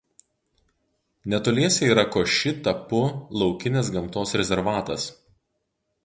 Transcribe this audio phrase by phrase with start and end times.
[1.33, 3.01] Netoliese yra Koši Tapu
[3.41, 5.05] laukinės gamtos rezervatas.